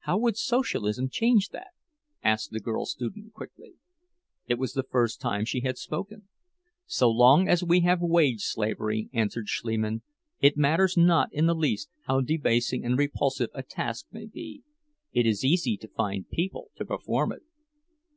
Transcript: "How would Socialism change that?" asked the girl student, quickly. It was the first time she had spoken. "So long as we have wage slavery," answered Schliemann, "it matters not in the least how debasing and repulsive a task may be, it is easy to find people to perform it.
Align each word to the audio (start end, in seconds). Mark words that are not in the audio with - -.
"How 0.00 0.18
would 0.18 0.36
Socialism 0.36 1.08
change 1.08 1.50
that?" 1.50 1.68
asked 2.20 2.50
the 2.50 2.58
girl 2.58 2.84
student, 2.84 3.32
quickly. 3.32 3.74
It 4.48 4.58
was 4.58 4.72
the 4.72 4.82
first 4.82 5.20
time 5.20 5.44
she 5.44 5.60
had 5.60 5.78
spoken. 5.78 6.26
"So 6.86 7.08
long 7.08 7.48
as 7.48 7.62
we 7.62 7.82
have 7.82 8.00
wage 8.02 8.42
slavery," 8.42 9.08
answered 9.12 9.46
Schliemann, 9.46 10.02
"it 10.40 10.56
matters 10.56 10.96
not 10.96 11.32
in 11.32 11.46
the 11.46 11.54
least 11.54 11.90
how 12.06 12.22
debasing 12.22 12.84
and 12.84 12.98
repulsive 12.98 13.50
a 13.54 13.62
task 13.62 14.06
may 14.10 14.26
be, 14.26 14.64
it 15.12 15.26
is 15.26 15.44
easy 15.44 15.76
to 15.76 15.86
find 15.86 16.28
people 16.28 16.72
to 16.74 16.84
perform 16.84 17.30
it. 17.30 17.42